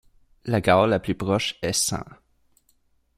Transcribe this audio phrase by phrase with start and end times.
[0.45, 2.03] La gare la plus proche est Sens.